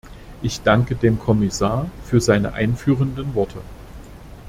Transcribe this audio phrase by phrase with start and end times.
[0.41, 3.61] Ich danke dem Kommissar für seine einführenden Worte.